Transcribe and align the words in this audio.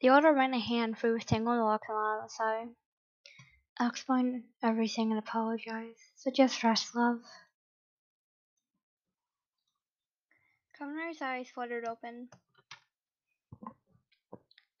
The 0.00 0.10
order 0.10 0.32
ran 0.32 0.54
a 0.54 0.58
hand 0.58 0.98
through 0.98 1.14
his 1.14 1.24
tangled 1.24 1.58
locks 1.58 1.88
and 1.88 1.96
out 1.96 2.30
a. 2.40 2.68
I'll 3.78 3.88
explain 3.88 4.44
everything 4.62 5.10
and 5.10 5.18
apologize. 5.18 5.96
So 6.16 6.30
just 6.30 6.62
rest, 6.62 6.94
love. 6.94 7.22
Kaminari's 10.78 11.22
eyes 11.22 11.48
fluttered 11.50 11.86
open. 11.86 12.28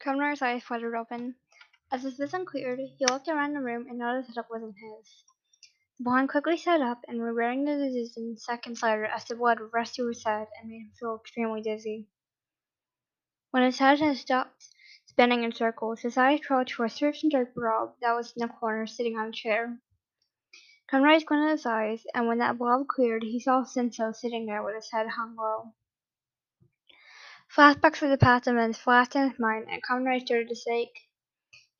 Kaminari's 0.00 0.42
eyes 0.42 0.62
fluttered 0.62 0.94
open. 0.94 1.36
As 1.92 2.02
his 2.02 2.16
vision 2.16 2.44
cleared, 2.44 2.80
he 2.80 3.06
looked 3.08 3.28
around 3.28 3.54
the 3.54 3.60
room 3.60 3.86
and 3.88 3.98
noticed 3.98 4.34
that 4.34 4.40
it 4.40 4.50
wasn't 4.50 4.74
his. 4.74 5.24
The 5.98 6.04
blonde 6.04 6.28
quickly 6.28 6.56
sat 6.56 6.80
up 6.80 7.04
and 7.06 7.22
regretting 7.22 7.64
the 7.64 7.76
decision 7.76 8.36
seconds 8.36 8.82
later 8.82 9.04
as 9.04 9.24
the 9.24 9.36
blood 9.36 9.58
rushed 9.72 9.94
to 9.94 10.08
his 10.08 10.24
head 10.24 10.48
and 10.60 10.68
made 10.68 10.80
him 10.80 10.92
feel 10.98 11.16
extremely 11.16 11.62
dizzy. 11.62 12.08
When 13.52 13.62
his 13.62 13.78
head 13.78 14.00
had 14.00 14.16
stopped 14.16 14.73
spinning 15.14 15.44
in 15.44 15.52
circles, 15.52 16.00
his 16.00 16.16
eyes 16.16 16.40
traveled 16.40 16.66
to 16.66 16.82
a 16.82 16.88
certain 16.88 17.28
dark 17.28 17.54
blob 17.54 17.94
that 18.00 18.16
was 18.16 18.32
in 18.32 18.44
the 18.44 18.52
corner 18.52 18.84
sitting 18.84 19.16
on 19.16 19.28
a 19.28 19.32
chair. 19.32 19.78
Conrad 20.90 21.20
squinted 21.20 21.52
his 21.52 21.64
eyes, 21.64 22.04
and 22.12 22.26
when 22.26 22.38
that 22.38 22.58
blob 22.58 22.88
cleared, 22.88 23.22
he 23.22 23.38
saw 23.38 23.62
Senso 23.62 24.12
sitting 24.12 24.44
there 24.44 24.60
with 24.64 24.74
his 24.74 24.90
head 24.90 25.06
hung 25.10 25.36
low. 25.36 25.72
Flashbacks 27.48 28.02
of 28.02 28.10
the 28.10 28.18
past 28.18 28.48
events 28.48 28.76
flashed 28.76 29.14
in 29.14 29.30
his 29.30 29.38
mind, 29.38 29.68
and 29.70 29.80
Conrad 29.84 30.22
started 30.22 30.48
to 30.48 30.56
shake. 30.56 30.98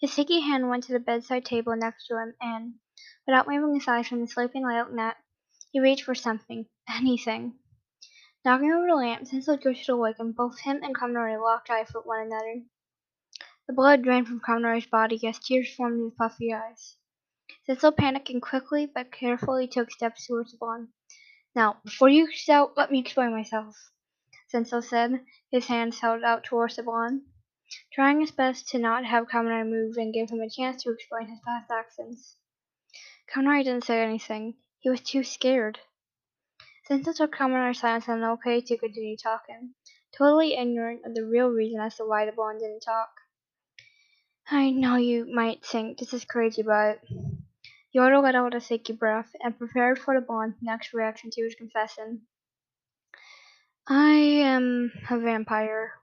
His 0.01 0.13
sticky 0.13 0.39
hand 0.39 0.69
went 0.69 0.85
to 0.85 0.93
the 0.93 1.01
bedside 1.01 1.45
table 1.45 1.75
next 1.75 2.07
to 2.07 2.17
him, 2.17 2.35
and, 2.41 2.75
without 3.27 3.49
moving 3.49 3.75
his 3.75 3.89
eyes 3.89 4.07
from 4.07 4.21
the 4.21 4.29
sleeping 4.29 4.63
lilac 4.63 4.93
net, 4.93 5.17
he 5.73 5.81
reached 5.81 6.05
for 6.05 6.15
something, 6.15 6.67
anything. 6.89 7.59
Knocking 8.45 8.71
over 8.71 8.87
the 8.87 8.95
lamp, 8.95 9.23
Senso 9.23 9.61
drifted 9.61 9.89
awake, 9.89 10.21
and 10.21 10.37
both 10.37 10.61
him 10.61 10.85
and 10.85 10.95
Conrad 10.95 11.41
locked 11.41 11.69
eyes 11.69 11.91
with 11.93 12.07
one 12.07 12.21
another. 12.21 12.63
The 13.67 13.73
blood 13.73 14.03
drained 14.03 14.29
from 14.29 14.41
Conrad's 14.41 14.87
body 14.87 15.19
as 15.27 15.39
tears 15.39 15.75
formed 15.75 15.99
in 15.99 16.05
his 16.05 16.15
puffy 16.19 16.53
eyes. 16.53 16.97
Senso 17.67 17.97
panicked 17.97 18.29
and 18.29 18.43
quickly 18.43 18.85
but 18.85 19.11
carefully 19.11 19.67
took 19.67 19.91
steps 19.91 20.27
towards 20.27 20.53
the 20.53 20.59
blonde. 20.59 20.89
Now, 21.55 21.81
before 21.83 22.11
you 22.11 22.31
shout, 22.31 22.77
let 22.77 22.91
me 22.91 22.99
explain 22.99 23.31
myself, 23.31 23.91
Senso 24.53 24.85
said, 24.85 25.25
his 25.51 25.69
hands 25.69 26.01
held 26.01 26.23
out 26.23 26.45
towards 26.45 26.77
the 26.77 26.83
blonde, 26.83 27.23
trying 27.91 28.21
his 28.21 28.33
best 28.33 28.69
to 28.69 28.79
not 28.79 29.07
have 29.07 29.29
Kaminari 29.29 29.67
move 29.67 29.97
and 29.97 30.13
give 30.13 30.29
him 30.29 30.43
a 30.43 30.51
chance 30.51 30.83
to 30.83 30.91
explain 30.91 31.29
his 31.29 31.41
past 31.41 31.71
actions. 31.71 32.37
Kaminari 33.33 33.65
didn't 33.65 33.85
say 33.85 34.03
anything. 34.05 34.59
He 34.81 34.91
was 34.91 35.01
too 35.01 35.25
scared. 35.25 35.81
Senso 36.87 37.17
took 37.17 37.35
Kaminari's 37.35 37.81
silence 37.81 38.11
as 38.11 38.23
okay 38.23 38.61
to 38.61 38.77
continue 38.77 39.17
talking, 39.17 39.75
totally 40.13 40.55
ignorant 40.55 41.07
of 41.07 41.15
the 41.15 41.25
real 41.25 41.49
reason 41.49 41.81
as 41.81 41.97
to 41.97 42.05
why 42.05 42.27
the 42.27 42.33
blonde 42.33 42.61
didn't 42.61 42.81
talk. 42.81 43.09
I 44.51 44.71
know 44.71 44.97
you 44.97 45.27
might 45.33 45.65
think 45.65 45.99
this 45.99 46.13
is 46.13 46.27
crazy, 46.27 46.63
but 46.63 47.01
Yoda 47.95 48.23
let 48.23 48.35
out 48.35 48.55
a 48.55 48.61
shaky 48.61 48.93
breath 48.93 49.35
and 49.41 49.57
prepared 49.57 49.99
for 49.99 50.15
the 50.15 50.27
blonde's 50.27 50.61
next 50.61 50.93
reaction 50.93 51.31
to 51.31 51.45
his 51.45 51.55
confession. 51.55 52.27
I 53.87 54.13
am 54.13 54.93
a 55.09 55.19
vampire. 55.19 55.95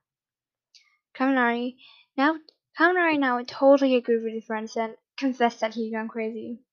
Kaminari 1.14 1.78
now 2.18 2.40
Kaminari 2.80 3.20
now 3.20 3.44
totally 3.44 3.96
agreed 3.96 4.24
with 4.24 4.34
his 4.34 4.46
friends 4.46 4.76
and 4.76 4.96
confessed 5.18 5.60
that 5.60 5.76
he'd 5.76 5.92
gone 5.92 6.08
crazy. 6.08 6.64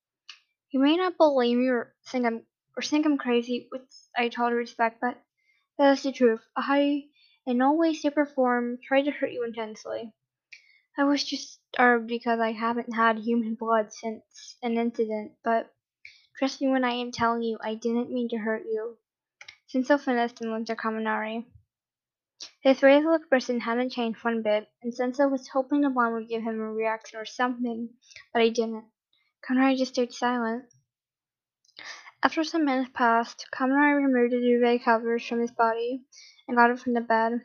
You 0.70 0.80
may 0.80 0.96
not 0.96 1.18
believe 1.18 1.58
me 1.58 1.68
or 1.68 1.94
think 2.06 2.24
I'm 2.24 2.46
or 2.76 2.82
think 2.82 3.04
I'm 3.04 3.18
crazy, 3.18 3.66
which 3.70 3.82
I 4.16 4.28
totally 4.30 4.54
respect, 4.58 5.00
but 5.02 5.20
that 5.76 5.92
is 5.92 6.02
the 6.02 6.12
truth. 6.12 6.40
I 6.56 7.08
in 7.46 7.58
no 7.58 7.72
way, 7.72 7.92
shape, 7.92 8.16
or 8.16 8.24
form 8.24 8.78
tried 8.82 9.02
to 9.02 9.10
hurt 9.10 9.32
you 9.32 9.44
intensely. 9.44 10.14
I 11.00 11.04
was 11.04 11.22
just 11.22 11.60
starved 11.72 12.08
because 12.08 12.40
I 12.40 12.50
haven't 12.50 12.92
had 12.92 13.18
human 13.18 13.54
blood 13.54 13.92
since 13.92 14.56
an 14.64 14.76
incident, 14.78 15.30
but 15.44 15.72
trust 16.36 16.60
me 16.60 16.66
when 16.66 16.82
I 16.82 16.90
am 16.90 17.12
telling 17.12 17.44
you 17.44 17.56
I 17.60 17.76
didn't 17.76 18.10
mean 18.10 18.28
to 18.30 18.38
hurt 18.38 18.64
you. 18.64 18.98
Senso 19.72 19.96
finished 20.00 20.40
and 20.40 20.50
looked 20.50 20.70
at 20.70 20.78
Kaminari. 20.78 21.46
His 22.62 22.80
facial 22.80 23.14
expression 23.14 23.60
hadn't 23.60 23.92
changed 23.92 24.24
one 24.24 24.42
bit, 24.42 24.68
and 24.82 24.92
Senso 24.92 25.30
was 25.30 25.46
hoping 25.46 25.82
the 25.82 25.88
blonde 25.88 26.14
would 26.14 26.28
give 26.28 26.42
him 26.42 26.60
a 26.60 26.72
reaction 26.72 27.20
or 27.20 27.24
something, 27.24 27.90
but 28.32 28.42
he 28.42 28.50
didn't. 28.50 28.86
Kaminari 29.48 29.76
just 29.76 29.92
stayed 29.92 30.12
silent. 30.12 30.64
After 32.24 32.42
some 32.42 32.64
minutes 32.64 32.90
passed, 32.92 33.46
Kaminari 33.52 34.02
removed 34.02 34.32
the 34.32 34.40
duvet 34.40 34.82
covers 34.82 35.24
from 35.24 35.40
his 35.42 35.52
body 35.52 36.02
and 36.48 36.56
got 36.56 36.72
up 36.72 36.80
from 36.80 36.94
the 36.94 37.00
bed. 37.00 37.42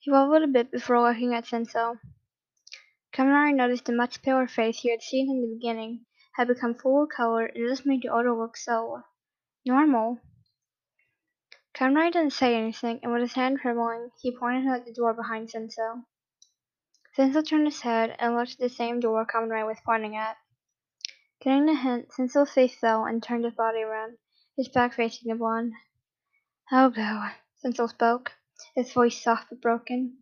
He 0.00 0.10
wobbled 0.10 0.42
a 0.42 0.48
bit 0.48 0.72
before 0.72 1.00
looking 1.00 1.34
at 1.34 1.44
Senso. 1.44 2.00
Kaminari 3.18 3.52
noticed 3.52 3.86
the 3.86 3.92
much 3.92 4.22
paler 4.22 4.46
face 4.46 4.78
he 4.78 4.90
had 4.90 5.02
seen 5.02 5.28
in 5.28 5.40
the 5.40 5.52
beginning 5.56 6.06
had 6.34 6.46
become 6.46 6.76
full 6.76 7.02
of 7.02 7.08
color, 7.08 7.46
and 7.46 7.68
this 7.68 7.84
made 7.84 8.02
the 8.02 8.14
other 8.14 8.32
look 8.32 8.56
so 8.56 9.02
normal. 9.66 10.20
Kaminari 11.74 12.12
didn't 12.12 12.32
say 12.32 12.54
anything, 12.54 13.00
and 13.02 13.12
with 13.12 13.22
his 13.22 13.32
hand 13.32 13.58
trembling, 13.58 14.12
he 14.22 14.38
pointed 14.38 14.68
at 14.68 14.84
the 14.84 14.92
door 14.92 15.14
behind 15.14 15.48
Senso. 15.48 16.04
Senso 17.16 17.44
turned 17.44 17.66
his 17.66 17.80
head 17.80 18.14
and 18.20 18.36
looked 18.36 18.52
at 18.52 18.58
the 18.58 18.68
same 18.68 19.00
door 19.00 19.26
Kaminari 19.26 19.66
was 19.66 19.78
pointing 19.84 20.14
at. 20.14 20.36
Getting 21.40 21.66
the 21.66 21.74
hint, 21.74 22.10
Senso's 22.10 22.52
face 22.52 22.78
fell 22.78 23.04
and 23.04 23.20
turned 23.20 23.44
his 23.44 23.54
body 23.54 23.82
around, 23.82 24.18
his 24.56 24.68
back 24.68 24.94
facing 24.94 25.28
the 25.28 25.36
blonde. 25.36 25.72
I'll 26.70 26.86
oh, 26.86 26.90
go, 26.90 27.30
Senso 27.64 27.88
spoke, 27.88 28.34
his 28.76 28.92
voice 28.92 29.20
soft 29.20 29.50
but 29.50 29.60
broken. 29.60 30.18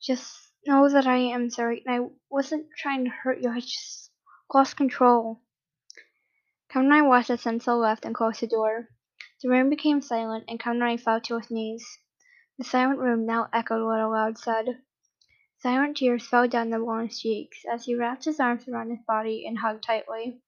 Just 0.00 0.49
know 0.66 0.88
that 0.88 1.06
I 1.06 1.16
am 1.16 1.50
sorry, 1.50 1.82
and 1.86 1.94
I 1.94 2.08
wasn't 2.28 2.66
trying 2.76 3.04
to 3.04 3.10
hurt 3.10 3.40
you. 3.40 3.50
I 3.50 3.60
just 3.60 4.10
lost 4.52 4.76
control. 4.76 5.40
Kaminari 6.72 7.06
watched 7.06 7.30
as 7.30 7.42
Senso 7.42 7.80
left 7.80 8.04
and 8.04 8.14
closed 8.14 8.40
the 8.40 8.46
door. 8.46 8.88
The 9.42 9.48
room 9.48 9.70
became 9.70 10.00
silent, 10.00 10.44
and 10.48 10.60
Kaminari 10.60 11.00
fell 11.00 11.20
to 11.22 11.38
his 11.38 11.50
knees. 11.50 11.84
The 12.58 12.64
silent 12.64 12.98
room 12.98 13.26
now 13.26 13.48
echoed 13.52 13.84
what 13.84 14.00
a 14.00 14.08
loud 14.08 14.38
said. 14.38 14.82
Silent 15.58 15.96
tears 15.96 16.26
fell 16.26 16.46
down 16.46 16.70
the 16.70 16.78
blonde's 16.78 17.20
cheeks 17.20 17.64
as 17.70 17.84
he 17.84 17.94
wrapped 17.94 18.24
his 18.24 18.40
arms 18.40 18.68
around 18.68 18.90
his 18.90 19.04
body 19.06 19.46
and 19.46 19.58
hugged 19.58 19.82
tightly. 19.82 20.40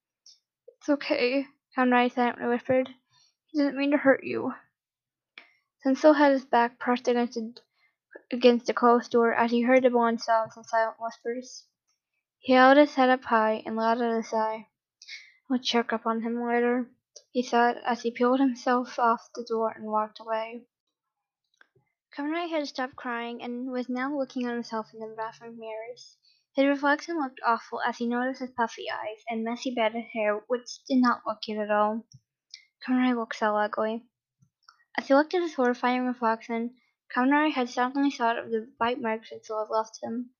It's 0.78 0.88
okay, 0.88 1.46
Kaminari 1.76 2.12
silently 2.12 2.48
whispered. 2.48 2.94
He 3.46 3.58
didn't 3.58 3.76
mean 3.76 3.90
to 3.90 3.98
hurt 3.98 4.24
you. 4.24 4.54
Senso 5.84 6.16
had 6.16 6.32
his 6.32 6.44
back 6.44 6.78
pressed 6.78 7.08
against 7.08 7.34
the 7.34 7.54
against 8.30 8.66
the 8.66 8.74
closed 8.74 9.10
door 9.10 9.32
as 9.32 9.50
he 9.50 9.62
heard 9.62 9.82
the 9.82 9.90
blonde 9.90 10.20
sobs 10.20 10.56
and 10.56 10.66
silent 10.66 10.96
whispers. 11.00 11.66
He 12.38 12.52
held 12.52 12.76
his 12.76 12.94
head 12.94 13.08
up 13.08 13.24
high 13.24 13.62
and 13.64 13.76
let 13.76 14.00
out 14.00 14.18
a 14.18 14.22
sigh. 14.22 14.68
I'll 15.50 15.58
check 15.58 15.92
up 15.92 16.06
on 16.06 16.22
him 16.22 16.42
later, 16.42 16.90
he 17.30 17.42
thought 17.42 17.76
as 17.84 18.02
he 18.02 18.10
peeled 18.10 18.40
himself 18.40 18.98
off 18.98 19.30
the 19.34 19.44
door 19.48 19.70
and 19.70 19.86
walked 19.86 20.20
away. 20.20 20.66
Kaminari 22.14 22.50
had 22.50 22.68
stopped 22.68 22.96
crying 22.96 23.42
and 23.42 23.70
was 23.70 23.88
now 23.88 24.14
looking 24.14 24.46
at 24.46 24.52
himself 24.52 24.92
in 24.92 25.00
the 25.00 25.14
bathroom 25.16 25.58
mirrors. 25.58 26.18
His 26.54 26.66
reflection 26.66 27.16
looked 27.16 27.40
awful 27.42 27.80
as 27.80 27.96
he 27.96 28.06
noticed 28.06 28.40
his 28.40 28.50
puffy 28.50 28.90
eyes 28.90 29.24
and 29.30 29.42
messy 29.42 29.70
matted 29.70 30.04
hair, 30.12 30.42
which 30.48 30.84
did 30.86 31.00
not 31.00 31.22
look 31.26 31.40
cute 31.40 31.58
at 31.58 31.70
all. 31.70 32.04
Kaminari 32.86 33.16
looked 33.16 33.36
so 33.36 33.56
ugly. 33.56 34.04
As 34.98 35.08
he 35.08 35.14
looked 35.14 35.32
at 35.32 35.40
his 35.40 35.54
horrifying 35.54 36.04
reflection, 36.06 36.76
Kaminari 37.14 37.52
had 37.52 37.68
suddenly 37.68 38.10
thought 38.10 38.38
of 38.38 38.50
the 38.50 38.72
bite 38.78 38.98
marks 38.98 39.28
that 39.28 39.44
Senso 39.44 39.60
had 39.60 39.70
left 39.70 40.02
him. 40.02 40.30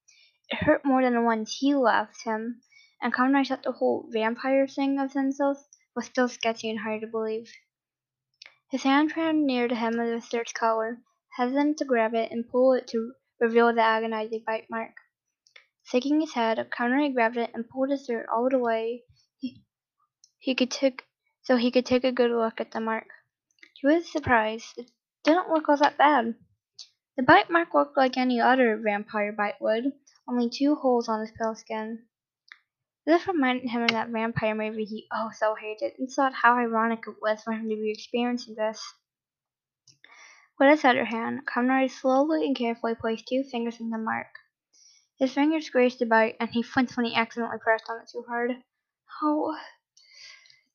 It 0.49 0.57
hurt 0.57 0.87
more 0.87 1.03
than 1.03 1.13
the 1.13 1.21
ones 1.21 1.59
he 1.59 1.75
left 1.75 2.23
him, 2.23 2.63
and 3.03 3.13
Kaminari 3.13 3.47
thought 3.47 3.63
the 3.63 3.73
whole 3.73 4.09
vampire 4.09 4.67
thing 4.67 4.99
of 4.99 5.13
himself 5.13 5.69
was 5.95 6.07
still 6.07 6.29
sketchy 6.29 6.71
and 6.71 6.81
hard 6.81 7.03
to 7.03 7.07
believe. 7.07 7.53
His 8.71 8.85
hand 8.85 9.15
ran 9.15 9.45
near 9.45 9.69
the 9.69 9.75
hem 9.75 10.01
of 10.01 10.09
the 10.09 10.27
search 10.27 10.55
collar, 10.55 11.03
hesitant 11.37 11.77
to 11.77 11.85
grab 11.85 12.15
it 12.15 12.33
and 12.33 12.49
pull 12.49 12.73
it 12.73 12.89
to 12.89 13.13
reveal 13.39 13.75
the 13.75 13.83
agonizing 13.83 14.43
bite 14.47 14.71
mark. 14.71 14.95
Shaking 15.85 16.23
his 16.23 16.33
head, 16.33 16.71
Kaminari 16.71 17.13
grabbed 17.13 17.37
it 17.37 17.51
and 17.53 17.69
pulled 17.69 17.91
his 17.91 18.07
shirt 18.07 18.27
all 18.33 18.49
the 18.49 18.59
way 18.59 19.05
he, 19.37 19.63
he 20.39 20.55
could 20.55 20.71
take 20.71 21.05
so 21.43 21.57
he 21.57 21.71
could 21.71 21.85
take 21.85 22.05
a 22.05 22.13
good 22.13 22.31
look 22.31 22.63
at 22.63 22.71
the 22.71 22.81
mark. 22.81 23.09
He 23.75 23.87
was 23.87 24.11
surprised. 24.11 24.79
It 24.79 24.91
didn't 25.23 25.51
look 25.51 25.69
all 25.69 25.77
that 25.77 25.99
bad. 25.99 26.37
The 27.15 27.23
bite 27.23 27.51
mark 27.51 27.75
looked 27.75 27.95
like 27.95 28.17
any 28.17 28.41
other 28.41 28.75
vampire 28.79 29.33
bite 29.33 29.61
would, 29.61 29.93
only 30.27 30.49
two 30.49 30.77
holes 30.77 31.11
on 31.11 31.21
his 31.21 31.31
pale 31.33 31.55
skin. 31.55 32.07
This 33.05 33.29
reminded 33.29 33.69
him 33.69 33.83
of 33.83 33.91
that 33.91 34.09
vampire 34.09 34.55
movie 34.55 34.87
he 34.87 35.09
oh 35.13 35.31
so 35.35 35.55
hated, 35.55 35.93
and 35.99 36.11
thought 36.11 36.33
how 36.33 36.57
ironic 36.57 37.07
it 37.07 37.21
was 37.21 37.43
for 37.43 37.53
him 37.53 37.69
to 37.69 37.77
be 37.77 37.91
experiencing 37.91 38.55
this. 38.55 38.95
With 40.59 40.71
his 40.71 40.87
other 40.87 41.05
hand, 41.05 41.47
Kaminari 41.47 41.91
slowly 41.91 42.47
and 42.47 42.57
carefully 42.57 42.95
placed 42.95 43.27
two 43.27 43.45
fingers 43.45 43.79
in 43.79 43.91
the 43.91 43.99
mark. 43.99 44.29
His 45.19 45.35
fingers 45.35 45.69
grazed 45.69 45.99
the 45.99 46.07
bite, 46.07 46.37
and 46.41 46.49
he 46.49 46.63
flinched 46.63 46.97
when 46.97 47.05
he 47.05 47.15
accidentally 47.15 47.59
pressed 47.59 47.91
on 47.91 48.01
it 48.01 48.09
too 48.09 48.25
hard. 48.27 48.65
Oh! 49.23 49.55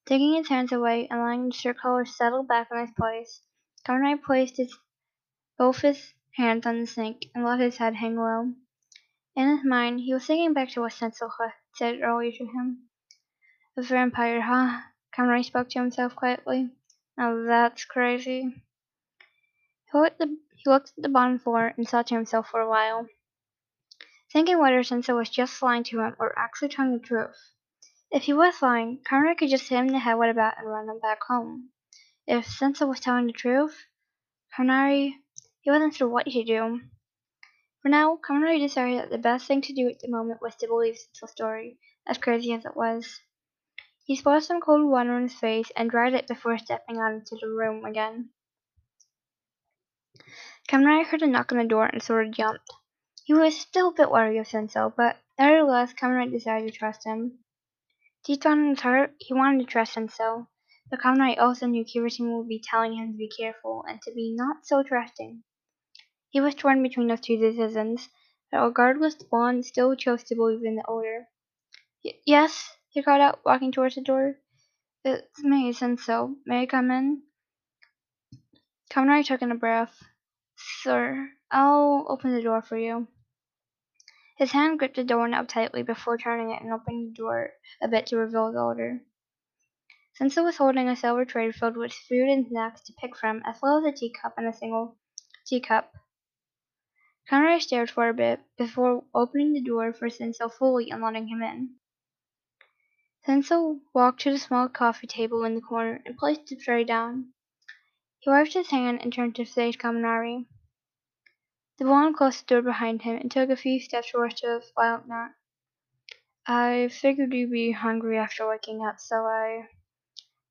Taking 0.06 0.36
his 0.36 0.50
hands 0.50 0.72
away 0.72 1.08
and 1.10 1.20
letting 1.20 1.50
the 1.50 1.56
shirt 1.56 1.80
collar 1.80 2.06
settle 2.06 2.44
back 2.44 2.68
in 2.70 2.78
its 2.78 2.92
place, 2.92 3.42
Kaminari 3.84 4.22
placed 4.22 4.58
his 4.58 4.78
both 5.58 5.82
his 5.82 6.14
hands 6.38 6.68
on 6.68 6.80
the 6.80 6.88
sink 6.88 7.26
and 7.34 7.44
let 7.44 7.60
his 7.60 7.78
head 7.78 7.96
hang 7.96 8.16
low. 8.16 8.54
In 9.36 9.50
his 9.50 9.66
mind, 9.66 10.00
he 10.00 10.14
was 10.14 10.26
thinking 10.26 10.54
back 10.54 10.70
to 10.70 10.82
what 10.82 10.94
Sensei 10.94 11.26
had 11.40 11.54
said 11.74 12.00
earlier 12.02 12.32
to 12.32 12.46
him. 12.46 12.90
A 13.76 13.82
vampire, 13.82 14.42
huh? 14.42 14.82
Conroy 15.16 15.42
spoke 15.42 15.70
to 15.70 15.80
himself 15.80 16.16
quietly. 16.16 16.70
Now 17.18 17.44
that's 17.46 17.86
crazy. 17.86 18.64
He 19.92 19.98
looked, 19.98 20.20
the, 20.20 20.38
he 20.56 20.70
looked 20.70 20.94
at 20.96 21.02
the 21.02 21.10
bottom 21.10 21.40
floor 21.40 21.74
and 21.76 21.88
thought 21.88 22.08
to 22.08 22.16
himself 22.16 22.50
for 22.50 22.62
a 22.62 22.70
while, 22.70 23.08
thinking 24.32 24.60
whether 24.60 24.84
Sensei 24.84 25.14
was 25.14 25.30
just 25.30 25.62
lying 25.64 25.84
to 25.86 26.02
him 26.02 26.16
or 26.20 26.38
actually 26.38 26.70
telling 26.70 26.94
the 26.94 27.00
truth. 27.00 27.52
If 28.12 28.24
he 28.24 28.34
was 28.34 28.62
lying, 28.62 29.00
Conroy 29.08 29.34
could 29.36 29.50
just 29.50 29.70
hit 29.70 29.80
him 29.80 29.88
in 29.88 29.94
the 29.94 30.00
head 30.00 30.16
with 30.16 30.30
a 30.30 30.34
bat 30.36 30.58
and 30.60 30.70
run 30.70 30.88
him 30.88 31.00
back 31.00 31.20
home. 31.28 31.70
If 32.28 32.46
Sensei 32.46 32.86
was 32.86 33.00
telling 33.00 33.26
the 33.26 33.34
truth, 33.34 33.86
Conroy, 34.56 35.14
he 35.68 35.72
wasn't 35.72 35.94
sure 35.94 36.08
what 36.08 36.30
he'd 36.30 36.46
do. 36.46 36.80
For 37.82 37.90
now, 37.90 38.18
Conroy 38.26 38.58
decided 38.58 39.02
that 39.02 39.10
the 39.10 39.18
best 39.18 39.48
thing 39.48 39.60
to 39.64 39.74
do 39.74 39.90
at 39.90 40.00
the 40.00 40.08
moment 40.08 40.42
was 40.42 40.56
to 40.56 40.68
believe 40.68 40.96
Sensei's 40.96 41.30
story, 41.30 41.78
as 42.08 42.18
crazy 42.18 42.54
as 42.54 42.64
it 42.64 42.74
was. 42.74 43.20
He 44.06 44.16
splashed 44.16 44.48
some 44.48 44.62
cold 44.62 44.90
water 44.90 45.12
on 45.12 45.24
his 45.24 45.38
face 45.38 45.70
and 45.76 45.90
dried 45.90 46.14
it 46.14 46.26
before 46.26 46.58
stepping 46.58 47.00
out 47.00 47.12
into 47.12 47.36
the 47.42 47.50
room 47.50 47.84
again. 47.84 48.30
Conroy 50.70 51.04
heard 51.04 51.22
a 51.22 51.28
knock 51.28 51.52
on 51.52 51.58
the 51.58 51.66
door 51.66 51.88
and 51.88 52.02
sort 52.02 52.28
of 52.28 52.34
jumped. 52.34 52.72
He 53.26 53.34
was 53.34 53.60
still 53.60 53.90
a 53.90 53.94
bit 53.94 54.10
wary 54.10 54.38
of 54.38 54.48
Sensei, 54.48 54.88
but 54.96 55.18
nevertheless, 55.38 55.92
Conroy 55.92 56.30
decided 56.30 56.72
to 56.72 56.80
trust 56.80 57.06
him. 57.06 57.40
Deep 58.24 58.40
down 58.40 58.60
in 58.60 58.70
his 58.70 58.80
heart, 58.80 59.16
he 59.20 59.34
wanted 59.34 59.60
to 59.60 59.66
trust 59.66 59.96
Sensei, 59.96 60.46
but 60.90 61.02
Conroy 61.02 61.36
also 61.36 61.68
knew 61.68 61.84
Kirishima 61.84 62.38
would 62.38 62.48
be 62.48 62.64
telling 62.64 62.94
him 62.94 63.12
to 63.12 63.18
be 63.18 63.28
careful 63.28 63.84
and 63.86 64.02
to 64.04 64.14
be 64.14 64.34
not 64.34 64.66
so 64.66 64.82
trusting. 64.82 65.44
He 66.38 66.42
was 66.42 66.54
torn 66.54 66.84
between 66.84 67.08
those 67.08 67.22
two 67.22 67.38
decisions, 67.38 68.10
but 68.52 68.60
regardless, 68.60 69.16
Bond 69.16 69.66
still 69.66 69.96
chose 69.96 70.24
to 70.26 70.36
believe 70.36 70.64
in 70.64 70.76
the 70.76 70.86
older. 70.86 71.30
yes, 72.04 72.78
he 72.90 73.02
called 73.02 73.22
out, 73.22 73.44
walking 73.44 73.72
towards 73.72 73.96
the 73.96 74.02
door. 74.02 74.38
It's 75.04 75.44
me, 75.44 75.74
Sensei. 75.74 76.28
May 76.46 76.62
I 76.62 76.66
come 76.68 76.92
in? 76.92 77.24
Conroy 78.92 79.24
took 79.24 79.42
in 79.42 79.52
a 79.52 79.56
breath. 79.56 80.04
Sir, 80.56 81.32
I'll 81.50 82.06
open 82.08 82.36
the 82.36 82.44
door 82.44 82.62
for 82.62 82.78
you. 82.78 83.08
His 84.38 84.52
hand 84.52 84.78
gripped 84.78 84.98
the 84.98 85.04
doorknob 85.04 85.48
tightly 85.48 85.82
before 85.82 86.20
turning 86.20 86.52
it 86.52 86.62
and 86.62 86.72
opening 86.72 87.08
the 87.08 87.16
door 87.16 87.54
a 87.82 87.88
bit 87.88 88.06
to 88.06 88.18
reveal 88.18 88.52
the 88.52 88.60
odor. 88.60 89.02
Sensei 90.14 90.44
was 90.44 90.58
holding 90.58 90.88
a 90.88 90.96
silver 90.96 91.26
tray 91.26 91.52
filled 91.52 91.78
with 91.78 91.94
food 91.94 92.30
and 92.30 92.46
snacks 92.46 92.82
to 92.84 92.94
pick 93.02 93.18
from, 93.18 93.42
as 93.44 93.58
well 93.64 93.80
as 93.80 93.92
a 93.92 93.98
teacup 93.98 94.36
and 94.38 94.48
a 94.48 94.54
single 94.54 95.00
teacup. 95.48 95.92
Conroy 97.30 97.60
stared 97.60 97.92
for 97.92 98.08
a 98.08 98.14
bit 98.14 98.40
before 98.58 99.04
opening 99.14 99.52
the 99.52 99.62
door 99.62 99.92
for 99.92 100.10
Sensei 100.10 100.48
fully 100.48 100.90
and 100.90 101.02
letting 101.04 101.28
him 101.28 101.42
in. 101.42 101.76
Sensei 103.26 103.80
walked 103.94 104.22
to 104.22 104.32
the 104.32 104.40
small 104.40 104.70
coffee 104.70 105.08
table 105.08 105.44
in 105.44 105.54
the 105.54 105.62
corner 105.62 106.02
and 106.06 106.18
placed 106.18 106.46
the 106.46 106.56
tray 106.56 106.86
down. 106.86 107.34
He 108.20 108.30
wiped 108.30 108.54
his 108.54 108.70
hand 108.70 109.02
and 109.02 109.12
turned 109.12 109.36
to 109.36 109.44
face 109.44 109.76
Kaminari. 109.76 110.46
The 111.78 111.84
blonde 111.84 112.16
closed 112.16 112.44
the 112.44 112.56
door 112.56 112.62
behind 112.62 113.02
him 113.02 113.18
and 113.18 113.30
took 113.30 113.50
a 113.50 113.58
few 113.58 113.82
steps 113.82 114.12
towards 114.12 114.40
the 114.40 114.64
violent 114.74 115.10
knot. 115.10 115.32
I 116.46 116.88
figured 116.88 117.34
you'd 117.34 117.52
be 117.52 117.74
hungry 117.74 118.18
after 118.18 118.48
waking 118.48 118.86
up, 118.86 119.02
so 119.02 119.26
I... 119.26 119.68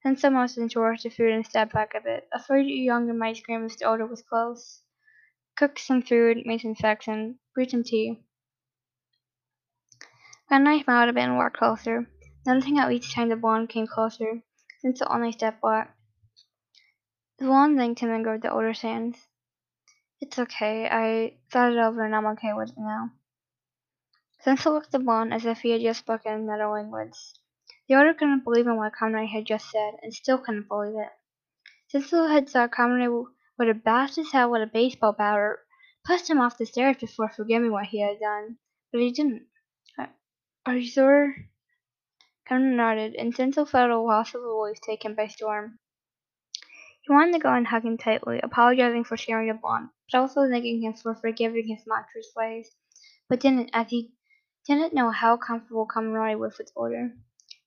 Sensei 0.02 0.28
motioned 0.28 0.73
towards 0.73 1.05
the 1.05 1.08
food 1.08 1.32
and 1.32 1.46
stepped 1.46 1.73
back 1.73 1.94
a 1.94 2.02
bit, 2.02 2.28
afraid 2.34 2.67
you 2.67 2.76
Younger 2.76 3.14
might 3.14 3.38
scream 3.38 3.64
if 3.64 3.78
the 3.78 3.87
odor 3.87 4.06
was 4.06 4.20
close. 4.20 4.82
Cooked 5.56 5.79
some 5.79 6.03
food, 6.03 6.44
made 6.44 6.61
some 6.61 6.76
and 7.06 7.37
brewed 7.55 7.70
some 7.70 7.82
tea. 7.82 8.20
Smiled 10.49 11.08
a 11.08 11.12
bit 11.12 11.25
and 11.25 11.37
walked 11.37 11.56
closer. 11.56 12.06
Noticing 12.47 12.76
how 12.76 12.91
each 12.91 13.14
time 13.14 13.31
the 13.31 13.37
blonde 13.37 13.69
came 13.70 13.87
closer, 13.87 14.43
Sensei 14.81 15.05
only 15.08 15.32
stepped 15.32 15.62
back. 15.62 15.97
The 17.38 17.47
blonde 17.47 17.76
thanked 17.76 18.00
him 18.00 18.11
and 18.11 18.23
grabbed 18.23 18.43
the 18.43 18.53
older's 18.53 18.82
hands. 18.82 19.17
It's 20.20 20.38
okay. 20.38 20.88
I 20.91 21.38
thought 21.50 21.73
it 21.73 21.79
over 21.79 22.05
and 22.05 22.14
I'm 22.14 22.26
okay 22.26 22.52
with 22.52 22.70
it 22.70 22.79
now. 22.79 23.11
Sensei 24.41 24.70
looked 24.70 24.87
at 24.87 24.93
the 24.93 24.99
blonde 25.00 25.35
as 25.35 25.44
if 25.44 25.61
he 25.61 25.70
had 25.70 25.81
just 25.81 26.00
spoken 26.00 26.32
another 26.32 26.69
language. 26.69 27.17
The 27.88 27.97
older 27.97 28.14
couldn't 28.14 28.44
believe 28.44 28.67
in 28.67 28.76
what 28.76 28.94
Conroy 28.94 29.26
had 29.26 29.47
just 29.47 29.70
said, 29.70 29.94
and 30.02 30.12
still 30.12 30.38
couldn't 30.38 30.69
believe 30.69 30.94
it. 30.97 31.12
Sensei 31.88 32.29
had 32.29 32.49
saw 32.49 32.69
Conroy 32.69 33.26
would 33.58 33.69
have 33.69 33.85
bashed 33.85 34.17
his 34.17 34.32
head 34.32 34.47
with 34.47 34.62
a 34.62 34.67
baseball 34.67 35.12
bat 35.12 35.38
or 35.38 35.64
pushed 36.05 36.29
him 36.29 36.41
off 36.41 36.58
the 36.58 36.67
stairs 36.67 36.97
before 36.99 37.31
forgiving 37.31 37.73
what 37.73 37.87
he 37.87 38.00
had 38.00 38.20
done, 38.20 38.58
but 38.93 39.00
he 39.00 39.11
didn't. 39.11 39.47
Are 40.67 40.76
you 40.76 40.87
sure? 40.87 41.35
Conroy 42.49 42.76
nodded, 42.76 43.14
and 43.14 43.35
Sensei 43.35 43.64
felt 43.64 43.91
a 43.91 43.99
loss 43.99 44.35
of 44.35 44.43
relief 44.43 44.81
take 44.81 45.05
him 45.05 45.14
by 45.14 45.29
storm. 45.29 45.79
He 47.03 47.12
wanted 47.12 47.35
to 47.35 47.38
go 47.38 47.53
and 47.53 47.67
hug 47.67 47.85
him 47.85 47.97
tightly, 47.97 48.41
apologizing 48.43 49.05
for 49.05 49.17
sharing 49.17 49.49
the 49.49 49.55
bond, 49.55 49.91
but 50.11 50.19
also 50.19 50.49
thanking 50.49 50.82
him 50.82 50.94
for 50.94 51.14
forgiving 51.14 51.69
his 51.69 51.87
monstrous 51.87 52.32
ways, 52.35 52.75
but 53.29 53.41
didn't, 53.41 53.70
as 53.73 53.91
he 53.91 54.12
didn't 54.67 54.93
know 54.93 55.11
how 55.11 55.37
comfortable 55.37 55.87
Conroy 55.87 56.37
was 56.37 56.59
with 56.59 56.73
order. 56.75 57.12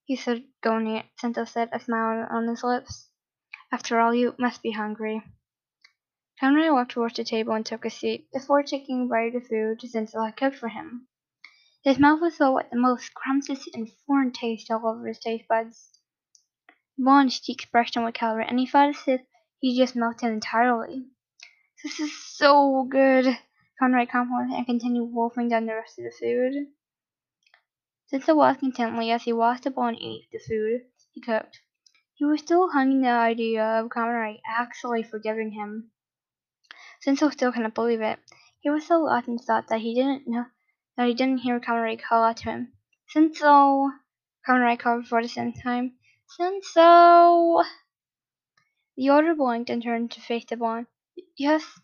He 0.04 0.18
said, 0.18 0.44
"Go, 0.62 0.78
Nate," 0.78 1.06
Sensei 1.18 1.46
said, 1.46 1.70
a 1.72 1.80
smile 1.80 2.28
on 2.30 2.48
his 2.48 2.64
lips. 2.64 3.10
After 3.72 4.00
all, 4.00 4.14
you 4.14 4.36
must 4.38 4.62
be 4.62 4.72
hungry. 4.72 5.24
Conroy 6.40 6.72
walked 6.72 6.92
towards 6.92 7.16
the 7.16 7.26
table 7.26 7.52
and 7.52 7.66
took 7.66 7.84
a 7.84 7.90
seat, 7.90 8.32
before 8.32 8.64
taking 8.64 9.02
a 9.02 9.06
bite 9.08 9.36
of 9.36 9.44
the 9.44 9.50
food 9.50 9.82
Sensei 9.82 10.18
had 10.24 10.38
cooked 10.38 10.56
for 10.56 10.70
him. 10.70 11.06
His 11.84 12.00
mouth 12.00 12.22
was 12.22 12.38
filled 12.38 12.56
with 12.56 12.70
the 12.70 12.78
most 12.78 13.08
scrumptious 13.08 13.68
and 13.74 13.92
foreign 14.08 14.32
taste 14.32 14.72
all 14.72 14.88
over 14.88 15.06
his 15.06 15.20
taste 15.20 15.50
buds. 15.50 16.00
Vaughn's 16.98 17.42
cheeks 17.42 17.66
brushed 17.66 17.98
with 17.98 18.14
color, 18.14 18.40
and 18.40 18.58
he 18.58 18.66
felt 18.66 18.96
as 18.96 19.06
if 19.06 19.22
he 19.60 19.78
just 19.78 19.98
melted 19.98 20.32
entirely. 20.32 21.08
This 21.84 22.00
is 22.00 22.18
so 22.18 22.86
good, 22.90 23.38
Conrad 23.78 24.08
complimented 24.08 24.60
and 24.60 24.66
continued 24.66 25.14
wolfing 25.14 25.50
down 25.50 25.66
the 25.66 25.76
rest 25.76 26.00
of 26.00 26.06
the 26.06 26.12
food. 26.12 26.68
Sensei 28.06 28.32
watched 28.32 28.64
intently 28.64 29.12
as 29.12 29.24
he 29.24 29.34
the 29.34 29.72
bowl 29.76 29.88
and 29.88 29.98
ate 30.00 30.32
the 30.32 30.40
food 30.40 30.86
he 31.12 31.20
cooked. 31.20 31.60
He 32.14 32.24
was 32.24 32.40
still 32.40 32.70
hung 32.70 32.94
in 32.94 33.02
the 33.02 33.10
idea 33.10 33.62
of 33.62 33.90
Conrad 33.90 34.38
actually 34.48 35.04
forgiving 35.04 35.52
him. 35.52 35.92
Sensei 37.02 37.30
still 37.30 37.52
couldn't 37.54 37.76
believe 37.76 38.02
it. 38.02 38.20
He 38.60 38.70
was 38.70 38.86
so 38.86 39.00
lost 39.00 39.30
in 39.30 39.38
thought 39.38 39.68
that 39.70 39.80
he 39.80 39.96
didn't 39.96 40.28
know 40.28 40.46
that 40.98 41.08
he 41.08 41.14
didn't 41.14 41.40
hear 41.40 41.60
Conroy 41.60 41.98
call 41.98 42.26
out 42.26 42.38
to 42.38 42.52
him. 42.52 42.74
Sensei! 43.08 43.88
Conroy 44.46 44.76
called 44.76 45.08
for 45.08 45.22
the 45.22 45.30
second 45.30 45.62
time. 45.62 45.94
Sensei! 46.28 47.64
The 48.98 49.10
older 49.10 49.34
blinked 49.34 49.70
and 49.70 49.82
turned 49.82 50.12
to 50.12 50.22
face 50.22 50.44
the 50.44 50.58
blonde. 50.58 50.88
Yes? 51.38 51.80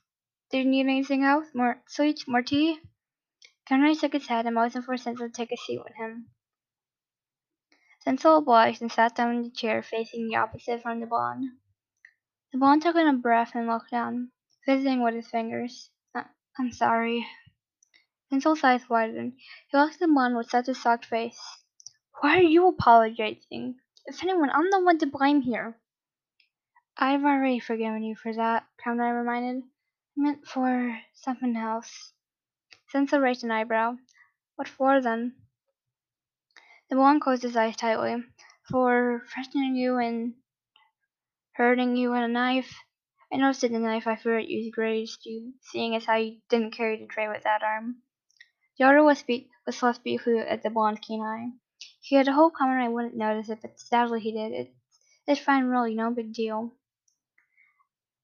Do 0.51 0.57
you 0.57 0.65
need 0.65 0.81
anything 0.81 1.23
else? 1.23 1.47
More 1.53 1.81
sweets? 1.87 2.27
More 2.27 2.41
tea? 2.41 2.81
Conroy 3.69 3.93
shook 3.93 4.11
his 4.11 4.27
head 4.27 4.45
and 4.45 4.55
motioned 4.55 4.83
for 4.83 4.97
Sensei 4.97 5.27
to 5.27 5.31
take 5.31 5.53
a 5.53 5.57
seat 5.57 5.79
with 5.81 5.95
him. 5.95 6.27
Sensei 8.03 8.35
obliged 8.35 8.81
and 8.81 8.91
sat 8.91 9.15
down 9.15 9.35
in 9.35 9.43
the 9.43 9.49
chair 9.49 9.81
facing 9.81 10.27
the 10.27 10.35
opposite 10.35 10.81
from 10.81 10.99
the 10.99 11.07
blonde. 11.07 11.45
The 12.51 12.57
blonde 12.57 12.81
took 12.81 12.97
in 12.97 13.07
a 13.07 13.13
breath 13.13 13.55
and 13.55 13.65
looked 13.65 13.91
down, 13.91 14.31
fizzing 14.65 15.01
with 15.03 15.15
his 15.15 15.27
fingers. 15.27 15.89
Uh, 16.13 16.23
I'm 16.57 16.71
sorry. 16.71 17.25
Sensei's 18.29 18.63
eyes 18.63 18.89
widened. 18.89 19.33
He 19.69 19.77
looked 19.77 19.95
at 19.95 19.99
the 19.99 20.07
man 20.07 20.35
with 20.35 20.49
such 20.49 20.67
a 20.67 20.73
shocked 20.73 21.05
face. 21.05 21.39
Why 22.21 22.37
are 22.37 22.41
you 22.41 22.67
apologizing? 22.67 23.75
If 24.05 24.23
anyone, 24.23 24.49
I'm 24.49 24.69
the 24.71 24.79
one 24.79 24.97
to 24.99 25.05
blame 25.05 25.41
here. 25.41 25.77
I've 26.97 27.23
already 27.23 27.59
forgiven 27.59 28.03
you 28.03 28.15
for 28.15 28.33
that, 28.33 28.65
Conroy 28.81 29.09
reminded. 29.09 29.63
I 30.17 30.21
meant 30.21 30.47
for 30.47 30.97
something 31.13 31.55
else. 31.55 32.13
Sensei 32.89 33.17
raised 33.17 33.43
an 33.43 33.51
eyebrow. 33.51 33.97
What 34.55 34.67
for, 34.67 35.01
then? 35.01 35.35
The 36.89 36.95
man 36.95 37.19
closed 37.19 37.43
his 37.43 37.57
eyes 37.57 37.75
tightly. 37.75 38.23
For 38.69 39.23
threatening 39.31 39.75
you 39.75 39.97
and 39.97 40.33
hurting 41.53 41.95
you 41.97 42.11
with 42.11 42.23
a 42.23 42.27
knife. 42.27 42.73
I 43.35 43.37
noticed 43.37 43.59
the 43.59 43.67
knife 43.67 44.07
I 44.07 44.15
feared 44.15 44.45
you 44.47 44.71
grazed 44.71 45.25
you, 45.25 45.55
seeing 45.59 45.93
as 45.93 46.05
how 46.05 46.15
you 46.15 46.39
didn't 46.47 46.71
carry 46.71 46.95
the 46.95 47.05
tray 47.05 47.27
with 47.27 47.43
that 47.43 47.63
arm. 47.63 47.97
The 48.77 48.85
other 48.85 49.03
was, 49.03 49.19
spe- 49.19 49.49
was 49.65 49.83
less 49.83 49.97
beautiful 49.97 50.39
uh, 50.39 50.43
at 50.43 50.63
the 50.63 50.69
blonde 50.69 51.01
keen 51.01 51.21
eye. 51.21 51.51
He 51.99 52.15
had 52.15 52.29
hoped 52.29 52.55
I 52.61 52.87
wouldn't 52.87 53.17
notice 53.17 53.49
it, 53.49 53.59
but 53.61 53.77
sadly 53.77 54.21
he 54.21 54.31
did. 54.31 54.53
It, 54.53 54.73
it's 55.27 55.41
fine, 55.41 55.65
really, 55.65 55.95
no 55.95 56.11
big 56.11 56.31
deal. 56.31 56.75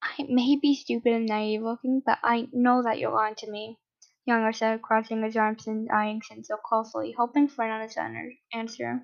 I 0.01 0.23
may 0.29 0.55
be 0.55 0.75
stupid 0.75 1.11
and 1.11 1.25
naive 1.25 1.61
looking, 1.61 2.01
but 2.05 2.19
I 2.23 2.47
know 2.53 2.81
that 2.81 2.97
you're 2.97 3.11
lying 3.11 3.35
to 3.39 3.51
me, 3.51 3.79
Younger 4.23 4.53
said, 4.53 4.81
crossing 4.81 5.23
his 5.23 5.35
arms 5.35 5.67
and 5.67 5.89
eyeing 5.91 6.21
Sensei 6.21 6.53
closely, 6.63 7.11
hoping 7.17 7.49
for 7.49 7.65
an 7.65 7.71
honest 7.71 7.97
answer. 8.53 9.03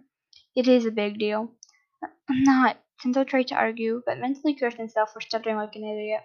It 0.56 0.70
is 0.70 0.86
a 0.86 0.92
big 0.92 1.20
deal. 1.20 1.52
I'm 2.30 2.44
not. 2.44 2.78
Sensei 3.00 3.24
tried 3.24 3.48
to 3.48 3.56
argue, 3.56 4.02
but 4.06 4.18
mentally 4.18 4.56
cursed 4.56 4.78
himself 4.78 5.14
for 5.14 5.22
stuttering 5.22 5.56
like 5.56 5.76
an 5.76 5.84
idiot. 5.84 6.22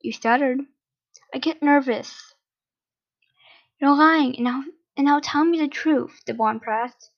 You 0.00 0.12
stuttered. 0.12 0.60
I 1.34 1.38
get 1.38 1.62
nervous. 1.62 2.34
You're 3.80 3.94
lying, 3.96 4.34
and 4.36 4.44
now 4.44 4.64
And 4.96 5.06
now 5.06 5.20
tell 5.20 5.44
me 5.44 5.58
the 5.58 5.68
truth, 5.68 6.20
the 6.26 6.34
blonde 6.34 6.60
pressed. 6.62 7.10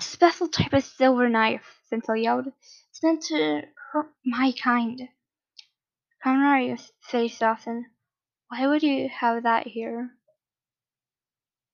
A 0.00 0.02
special 0.02 0.48
type 0.48 0.74
of 0.74 0.84
silver 0.84 1.28
knife, 1.28 1.80
Sentinel 1.88 2.16
yelled. 2.16 2.52
It's 2.90 3.02
meant 3.02 3.22
to 3.24 3.62
hurt 3.92 4.12
my 4.24 4.52
kind. 4.52 5.08
Conrad's 6.22 6.92
face 7.00 7.38
softened. 7.38 7.86
Why 8.48 8.66
would 8.66 8.82
you 8.82 9.08
have 9.08 9.44
that 9.44 9.66
here? 9.68 10.10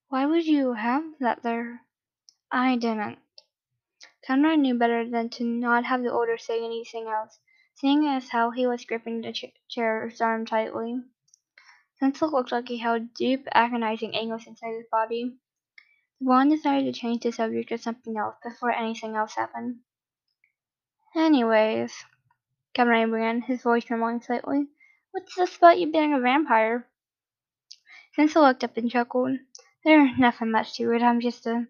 Why 0.09 0.27
would 0.27 0.47
you 0.47 0.75
have 0.75 1.03
that 1.19 1.43
there? 1.43 1.81
I 2.53 2.77
didn't. 2.77 3.19
Conrad 4.27 4.59
knew 4.59 4.75
better 4.75 5.09
than 5.09 5.31
to 5.31 5.45
not 5.45 5.85
have 5.85 6.03
the 6.03 6.11
older 6.11 6.37
say 6.37 6.59
anything 6.65 7.07
else, 7.07 7.39
seeing 7.75 8.09
as 8.09 8.31
how 8.31 8.51
he 8.51 8.67
was 8.67 8.85
gripping 8.85 9.21
the 9.21 9.33
ch 9.33 9.45
chair's 9.69 10.21
arm 10.21 10.45
tightly. 10.45 11.01
Sentinel 12.01 12.33
looked 12.33 12.51
like 12.51 12.67
he 12.67 12.79
held 12.79 13.15
deep, 13.15 13.47
agonizing 13.53 14.17
anguish 14.17 14.49
inside 14.49 14.75
his 14.75 14.87
body. 14.91 15.39
The 16.19 16.25
blonde 16.25 16.51
decided 16.51 16.93
to 16.93 17.01
change 17.01 17.23
the 17.23 17.31
subject 17.31 17.69
to 17.69 17.79
something 17.79 18.17
else 18.17 18.35
before 18.43 18.73
anything 18.73 19.15
else 19.15 19.37
happened. 19.37 19.79
Anyways, 21.15 22.05
Conrad 22.75 23.13
began, 23.13 23.43
his 23.43 23.63
voice 23.63 23.85
trembling 23.85 24.23
slightly, 24.23 24.67
what's 25.13 25.37
this 25.37 25.57
about 25.57 25.79
you 25.79 25.93
being 25.93 26.13
a 26.13 26.19
vampire? 26.19 26.89
Sentinel 28.17 28.49
looked 28.49 28.65
up 28.65 28.77
and 28.77 28.91
chuckled. 28.91 29.39
There's 29.85 30.19
nothing 30.19 30.51
much 30.51 30.75
to 30.79 30.93
it. 30.93 31.03
I'm 31.03 31.21
just 31.21 31.47
a 31.47 31.69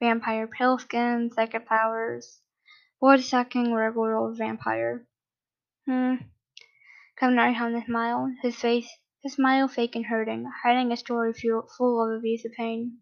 vampire. 0.00 0.46
Pale 0.46 0.78
skin, 0.78 1.30
psychic 1.32 1.66
powers. 1.66 2.40
Blood-sucking, 3.00 3.72
regular 3.72 4.16
old 4.16 4.36
vampire. 4.36 5.06
Hmm. 5.86 6.16
Hung 7.20 7.38
a 7.38 7.84
smile, 7.84 8.32
his 8.42 8.56
face, 8.56 8.88
his 9.22 9.34
smile 9.34 9.68
fake 9.68 9.96
and 9.96 10.06
hurting, 10.06 10.50
hiding 10.62 10.92
a 10.92 10.96
story 10.96 11.32
full 11.32 12.04
of 12.04 12.18
abusive 12.18 12.52
pain. 12.52 12.98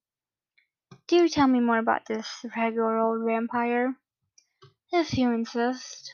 Do 1.09 1.29
tell 1.29 1.47
me 1.47 1.61
more 1.61 1.79
about 1.79 2.07
this 2.07 2.45
regular 2.57 2.99
old 2.99 3.27
vampire. 3.27 3.97
If 4.93 5.17
you 5.19 5.33
insist. 5.33 6.13